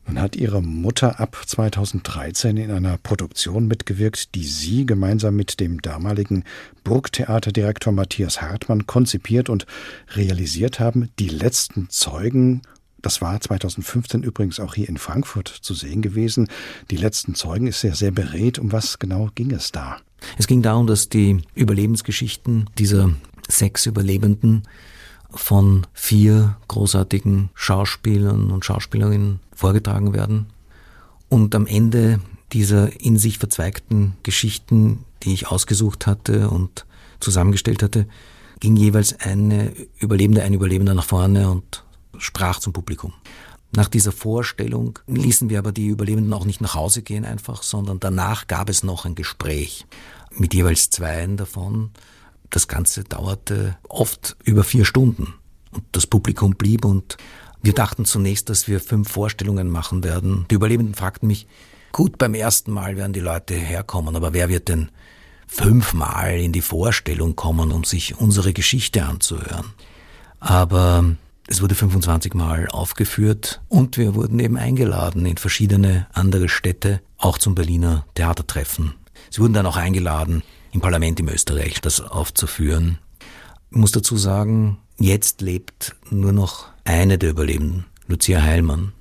[0.06, 5.82] Nun hat Ihre Mutter ab 2013 in einer Produktion mitgewirkt, die Sie gemeinsam mit dem
[5.82, 6.44] damaligen
[6.84, 9.66] Burgtheaterdirektor Matthias Hartmann konzipiert und
[10.14, 11.10] realisiert haben.
[11.18, 12.62] Die letzten Zeugen
[13.02, 16.48] das war 2015 übrigens auch hier in Frankfurt zu sehen gewesen.
[16.90, 18.58] Die letzten Zeugen ist ja sehr beredt.
[18.58, 19.98] Um was genau ging es da?
[20.38, 23.10] Es ging darum, dass die Überlebensgeschichten dieser
[23.48, 24.64] sechs Überlebenden
[25.30, 30.46] von vier großartigen Schauspielern und Schauspielerinnen vorgetragen werden.
[31.28, 32.20] Und am Ende
[32.52, 36.86] dieser in sich verzweigten Geschichten, die ich ausgesucht hatte und
[37.18, 38.06] zusammengestellt hatte,
[38.60, 41.84] ging jeweils eine Überlebende, ein Überlebender nach vorne und
[42.18, 43.12] sprach zum Publikum.
[43.72, 48.00] Nach dieser Vorstellung ließen wir aber die Überlebenden auch nicht nach Hause gehen einfach, sondern
[48.00, 49.86] danach gab es noch ein Gespräch
[50.30, 51.90] mit jeweils zweien davon.
[52.50, 55.34] Das Ganze dauerte oft über vier Stunden
[55.72, 57.16] und das Publikum blieb und
[57.66, 60.46] wir dachten zunächst, dass wir fünf Vorstellungen machen werden.
[60.52, 61.48] Die Überlebenden fragten mich,
[61.90, 64.90] gut, beim ersten Mal werden die Leute herkommen, aber wer wird denn
[65.48, 69.72] fünfmal in die Vorstellung kommen, um sich unsere Geschichte anzuhören?
[70.38, 71.16] Aber
[71.48, 77.36] es wurde 25 Mal aufgeführt und wir wurden eben eingeladen in verschiedene andere Städte, auch
[77.36, 78.94] zum Berliner Theatertreffen.
[79.28, 82.98] Sie wurden dann auch eingeladen, im Parlament im Österreich das aufzuführen.
[83.72, 88.92] Ich muss dazu sagen, jetzt lebt nur noch eine der Überlebenden, Lucia Heilmann.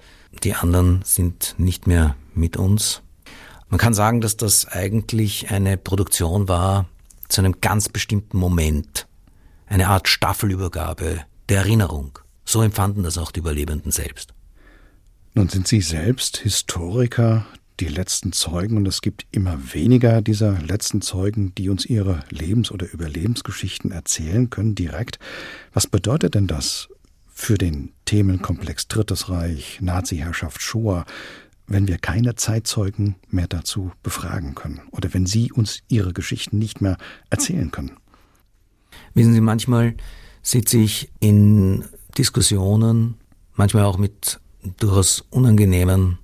[0.43, 3.01] Die anderen sind nicht mehr mit uns.
[3.69, 6.87] Man kann sagen, dass das eigentlich eine Produktion war
[7.29, 9.07] zu einem ganz bestimmten Moment.
[9.67, 14.33] Eine Art Staffelübergabe der Erinnerung So empfanden das auch die Überlebenden selbst.
[15.33, 17.45] Nun sind Sie selbst Historiker,
[17.79, 22.71] die letzten Zeugen, und es gibt immer weniger dieser letzten Zeugen, die uns ihre Lebens-
[22.71, 25.19] oder Überlebensgeschichten erzählen können direkt.
[25.73, 26.87] Was bedeutet denn das
[27.27, 31.05] für den Themenkomplex Drittes Reich, Nazi-Herrschaft, Shoah,
[31.67, 36.79] wenn wir keine Zeitzeugen mehr dazu befragen können oder wenn sie uns ihre Geschichten nicht
[36.79, 36.97] mehr
[37.29, 37.97] erzählen können?
[39.13, 39.95] Wissen Sie, manchmal
[40.41, 41.83] sitze ich in
[42.17, 43.15] Diskussionen,
[43.55, 44.39] manchmal auch mit
[44.77, 46.19] durchaus unangenehmen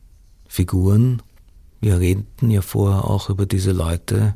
[0.47, 1.21] Figuren.
[1.81, 4.35] Wir redeten ja vorher auch über diese Leute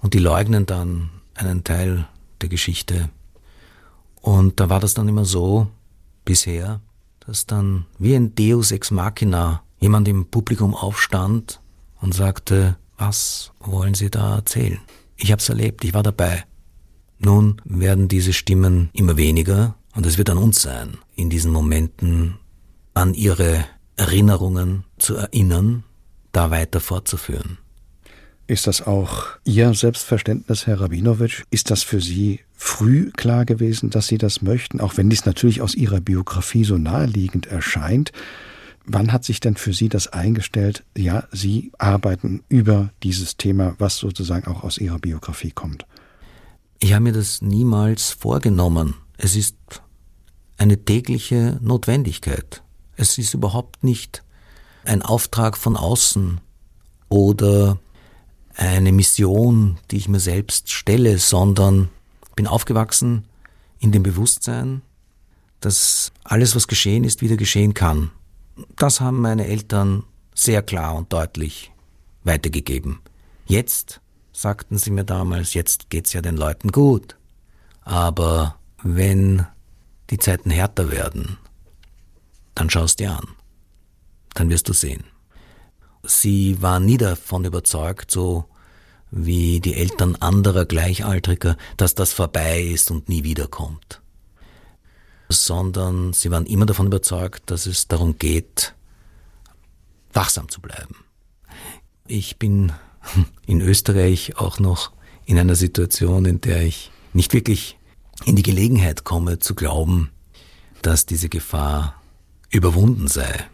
[0.00, 2.06] und die leugnen dann einen Teil
[2.40, 3.08] der Geschichte.
[4.20, 5.68] Und da war das dann immer so,
[6.24, 6.80] bisher,
[7.20, 11.60] dass dann wie ein Deus ex machina jemand im Publikum aufstand
[12.00, 14.80] und sagte, was wollen Sie da erzählen?
[15.16, 16.44] Ich habe es erlebt, ich war dabei.
[17.18, 22.38] Nun werden diese Stimmen immer weniger und es wird an uns sein, in diesen Momenten
[22.94, 23.64] an ihre
[23.96, 25.84] Erinnerungen zu erinnern,
[26.34, 27.58] da weiter fortzuführen.
[28.46, 31.44] Ist das auch Ihr Selbstverständnis, Herr Rabinowitsch?
[31.50, 35.62] Ist das für Sie früh klar gewesen, dass Sie das möchten, auch wenn dies natürlich
[35.62, 38.12] aus Ihrer Biografie so naheliegend erscheint?
[38.84, 40.84] Wann hat sich denn für Sie das eingestellt?
[40.94, 45.86] Ja, Sie arbeiten über dieses Thema, was sozusagen auch aus Ihrer Biografie kommt.
[46.80, 48.94] Ich habe mir das niemals vorgenommen.
[49.16, 49.56] Es ist
[50.58, 52.62] eine tägliche Notwendigkeit.
[52.96, 54.23] Es ist überhaupt nicht
[54.84, 56.40] ein Auftrag von außen
[57.08, 57.78] oder
[58.56, 61.88] eine Mission, die ich mir selbst stelle, sondern
[62.36, 63.24] bin aufgewachsen
[63.78, 64.82] in dem Bewusstsein,
[65.60, 68.10] dass alles, was geschehen ist, wieder geschehen kann.
[68.76, 70.04] Das haben meine Eltern
[70.34, 71.72] sehr klar und deutlich
[72.22, 73.00] weitergegeben.
[73.46, 74.00] Jetzt,
[74.32, 77.16] sagten sie mir damals, jetzt geht's ja den Leuten gut.
[77.82, 79.46] Aber wenn
[80.10, 81.38] die Zeiten härter werden,
[82.54, 83.28] dann schaust dir an.
[84.34, 85.04] Dann wirst du sehen.
[86.02, 88.44] Sie war nie davon überzeugt, so
[89.10, 94.02] wie die Eltern anderer Gleichaltriger, dass das vorbei ist und nie wiederkommt.
[95.28, 98.74] Sondern sie waren immer davon überzeugt, dass es darum geht,
[100.12, 100.96] wachsam zu bleiben.
[102.06, 102.72] Ich bin
[103.46, 104.92] in Österreich auch noch
[105.26, 107.78] in einer Situation, in der ich nicht wirklich
[108.24, 110.10] in die Gelegenheit komme zu glauben,
[110.82, 112.02] dass diese Gefahr
[112.50, 113.46] überwunden sei.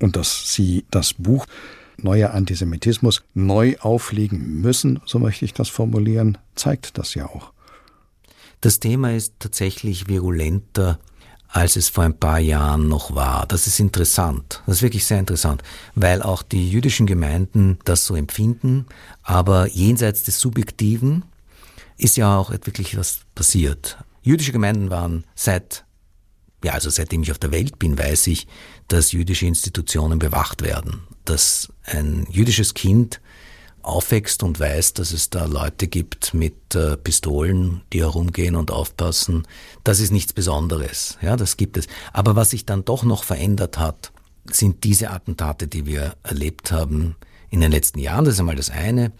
[0.00, 1.46] Und dass Sie das Buch
[1.98, 7.52] Neuer Antisemitismus neu auflegen müssen, so möchte ich das formulieren, zeigt das ja auch.
[8.60, 10.98] Das Thema ist tatsächlich virulenter,
[11.48, 13.46] als es vor ein paar Jahren noch war.
[13.46, 14.62] Das ist interessant.
[14.66, 15.62] Das ist wirklich sehr interessant,
[15.94, 18.86] weil auch die jüdischen Gemeinden das so empfinden.
[19.22, 21.24] Aber jenseits des Subjektiven
[21.96, 23.98] ist ja auch wirklich was passiert.
[24.22, 25.84] Jüdische Gemeinden waren seit,
[26.62, 28.46] ja, also seitdem ich auf der Welt bin, weiß ich,
[28.90, 31.02] dass jüdische Institutionen bewacht werden.
[31.24, 33.20] Dass ein jüdisches Kind
[33.82, 39.46] aufwächst und weiß, dass es da Leute gibt mit äh, Pistolen, die herumgehen und aufpassen,
[39.84, 41.18] das ist nichts Besonderes.
[41.22, 41.86] Ja, das gibt es.
[42.12, 44.12] Aber was sich dann doch noch verändert hat,
[44.50, 47.14] sind diese Attentate, die wir erlebt haben
[47.48, 48.24] in den letzten Jahren.
[48.24, 49.12] Das ist einmal das eine.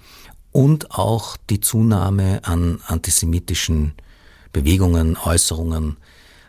[0.53, 3.95] Und auch die Zunahme an antisemitischen
[4.53, 5.97] Bewegungen, Äußerungen.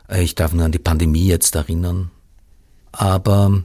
[0.10, 2.10] Äh, ich darf nur an die Pandemie jetzt erinnern.
[2.92, 3.64] Aber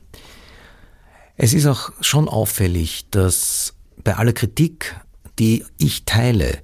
[1.37, 4.95] es ist auch schon auffällig, dass bei aller Kritik,
[5.39, 6.59] die ich teile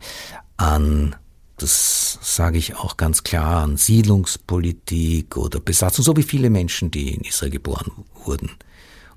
[0.57, 1.17] an,
[1.59, 7.15] das sage ich auch ganz klar, an Siedlungspolitik oder Besatzung, so wie viele Menschen, die
[7.15, 7.93] in Israel geboren
[8.25, 8.51] wurden,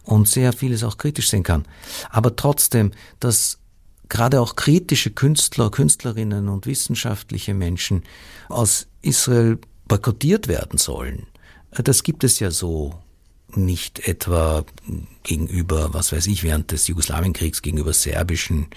[0.03, 1.65] und sehr vieles auch kritisch sehen kann.
[2.09, 3.59] Aber trotzdem, dass
[4.09, 8.03] gerade auch kritische Künstler, Künstlerinnen und wissenschaftliche Menschen
[8.49, 11.27] aus Israel boykottiert werden sollen,
[11.71, 12.93] das gibt es ja so
[13.57, 14.65] nicht etwa
[15.23, 18.67] gegenüber, was weiß ich, während des Jugoslawienkriegs gegenüber serbischen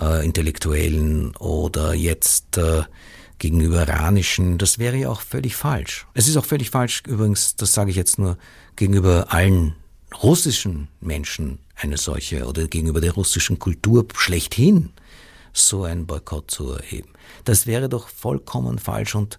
[0.00, 2.82] äh, Intellektuellen oder jetzt äh,
[3.38, 6.06] gegenüber iranischen, das wäre ja auch völlig falsch.
[6.14, 8.38] Es ist auch völlig falsch, übrigens, das sage ich jetzt nur,
[8.76, 9.74] gegenüber allen
[10.22, 14.90] russischen Menschen eine solche oder gegenüber der russischen Kultur schlechthin
[15.52, 17.10] so ein Boykott zu erheben.
[17.44, 19.38] Das wäre doch vollkommen falsch und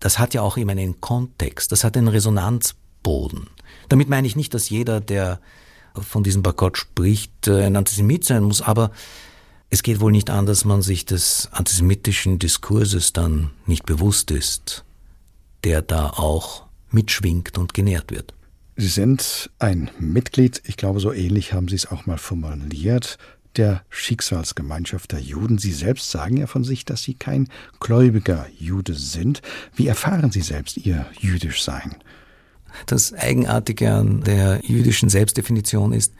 [0.00, 3.48] das hat ja auch immer einen Kontext, das hat einen Resonanzboden.
[3.90, 5.40] Damit meine ich nicht, dass jeder, der
[5.94, 8.92] von diesem Boykott spricht, äh, ein Antisemit sein muss, aber
[9.68, 14.84] es geht wohl nicht an, dass man sich des antisemitischen Diskurses dann nicht bewusst ist,
[15.64, 18.32] der da auch mitschwingt und genährt wird.
[18.76, 23.18] Sie sind ein Mitglied, ich glaube, so ähnlich haben Sie es auch mal formuliert,
[23.56, 25.58] der Schicksalsgemeinschaft der Juden.
[25.58, 27.48] Sie selbst sagen ja von sich, dass Sie kein
[27.80, 29.42] gläubiger Jude sind.
[29.74, 31.96] Wie erfahren Sie selbst Ihr jüdisch Sein?
[32.86, 36.12] Das Eigenartige an der jüdischen Selbstdefinition ist,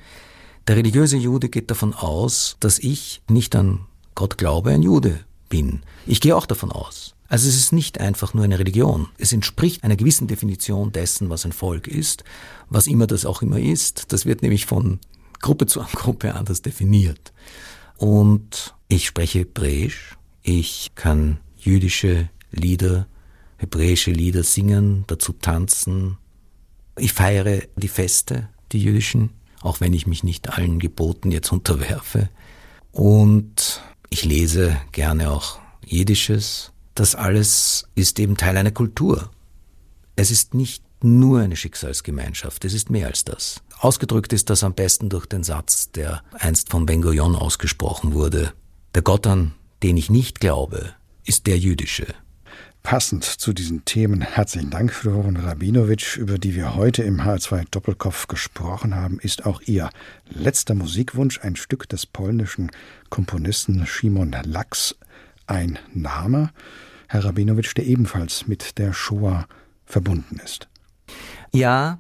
[0.68, 5.82] der religiöse Jude geht davon aus, dass ich nicht an Gott glaube, ein Jude bin.
[6.06, 7.14] Ich gehe auch davon aus.
[7.28, 9.08] Also es ist nicht einfach nur eine Religion.
[9.16, 12.24] Es entspricht einer gewissen Definition dessen, was ein Volk ist,
[12.68, 14.12] was immer das auch immer ist.
[14.12, 14.98] Das wird nämlich von
[15.40, 17.32] Gruppe zu Gruppe anders definiert.
[17.96, 20.16] Und ich spreche Hebräisch.
[20.42, 23.06] Ich kann jüdische Lieder,
[23.58, 26.16] hebräische Lieder singen, dazu tanzen.
[27.00, 29.30] Ich feiere die Feste, die jüdischen,
[29.62, 32.28] auch wenn ich mich nicht allen Geboten jetzt unterwerfe.
[32.92, 33.80] Und
[34.10, 36.72] ich lese gerne auch Jiddisches.
[36.94, 39.30] Das alles ist eben Teil einer Kultur.
[40.14, 43.62] Es ist nicht nur eine Schicksalsgemeinschaft, es ist mehr als das.
[43.78, 48.52] Ausgedrückt ist das am besten durch den Satz, der einst von Ben Gurion ausgesprochen wurde.
[48.94, 50.92] Der Gott, an den ich nicht glaube,
[51.24, 52.14] ist der jüdische.
[52.82, 58.26] Passend zu diesen Themen herzlichen Dank, Floren Rabinowitsch, über die wir heute im H2 Doppelkopf
[58.26, 59.90] gesprochen haben, ist auch Ihr
[60.28, 62.70] letzter Musikwunsch ein Stück des polnischen
[63.10, 64.96] Komponisten Szymon Lacks,
[65.46, 66.50] ein Name,
[67.06, 69.46] Herr Rabinowitsch, der ebenfalls mit der Shoah
[69.84, 70.68] verbunden ist.
[71.52, 71.98] Ja,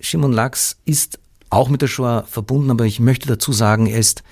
[0.00, 4.22] Szymon Lacks ist auch mit der Shoah verbunden, aber ich möchte dazu sagen, er ist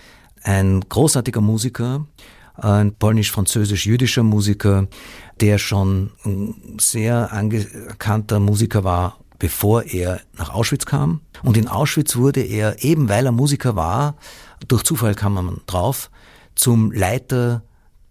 [0.42, 2.06] ein großartiger Musiker,
[2.54, 4.88] ein polnisch-französisch-jüdischer Musiker,
[5.40, 11.22] der schon ein sehr anerkannter Musiker war, bevor er nach Auschwitz kam.
[11.42, 14.16] Und in Auschwitz wurde er, eben weil er Musiker war,
[14.68, 16.10] durch Zufall kam man drauf,
[16.54, 17.62] zum Leiter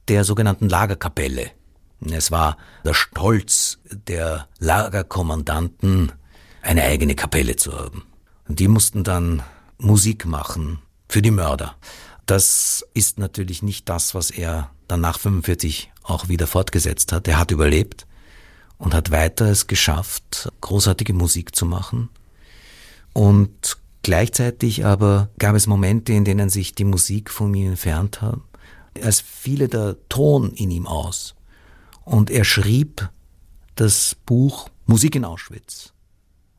[0.07, 1.51] der sogenannten Lagerkapelle.
[2.09, 6.11] Es war der Stolz der Lagerkommandanten,
[6.61, 8.03] eine eigene Kapelle zu haben.
[8.47, 9.43] Und die mussten dann
[9.77, 11.75] Musik machen für die Mörder.
[12.25, 17.27] Das ist natürlich nicht das, was er dann nach 45 auch wieder fortgesetzt hat.
[17.27, 18.07] Er hat überlebt
[18.77, 22.09] und hat weiter es geschafft, großartige Musik zu machen.
[23.13, 28.39] Und gleichzeitig aber gab es Momente, in denen sich die Musik von ihm entfernt hat.
[28.93, 31.35] Es fiele der Ton in ihm aus.
[32.05, 33.09] Und er schrieb
[33.75, 35.93] das Buch Musik in Auschwitz,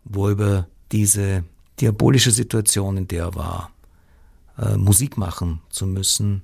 [0.05, 1.45] wo er über diese
[1.81, 3.71] diabolische Situation, in der er war,
[4.59, 6.43] äh, Musik machen zu müssen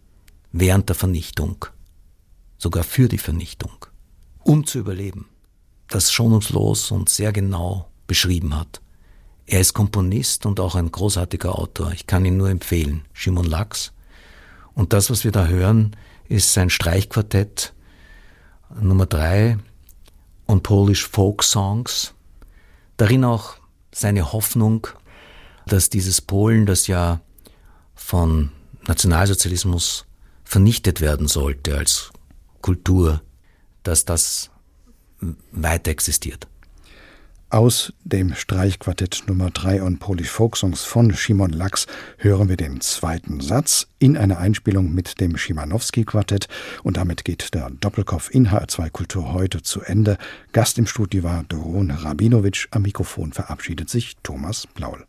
[0.52, 1.66] während der Vernichtung,
[2.58, 3.86] sogar für die Vernichtung,
[4.42, 5.28] um zu überleben,
[5.88, 8.80] das schonungslos und sehr genau beschrieben hat.
[9.46, 11.92] Er ist Komponist und auch ein großartiger Autor.
[11.92, 13.04] Ich kann ihn nur empfehlen.
[13.12, 13.92] Shimon Lachs.
[14.74, 15.94] Und das, was wir da hören,
[16.28, 17.72] ist sein Streichquartett
[18.80, 19.58] Nummer drei
[20.46, 22.14] und Polish Folk Songs.
[22.96, 23.54] Darin auch
[23.92, 24.88] seine Hoffnung,
[25.66, 27.20] dass dieses Polen, das ja
[27.94, 28.50] von
[28.86, 30.06] Nationalsozialismus
[30.44, 32.10] vernichtet werden sollte als
[32.60, 33.22] Kultur,
[33.82, 34.50] dass das
[35.52, 36.48] weiter existiert.
[37.48, 41.86] Aus dem Streichquartett Nummer 3 und Polish Folksongs von Szymon Lachs
[42.18, 46.48] hören wir den zweiten Satz in einer Einspielung mit dem Schimanowski-Quartett
[46.82, 50.18] und damit geht der Doppelkopf in HR2 Kultur heute zu Ende.
[50.52, 55.06] Gast im Studio war Doron Rabinowitsch, am Mikrofon verabschiedet sich Thomas Blaul.